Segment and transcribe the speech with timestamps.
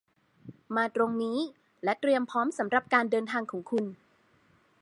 [0.75, 1.37] มาตรงนี้
[1.83, 3.85] และเตรียมพร้อมสำหรับการเดินของคุณ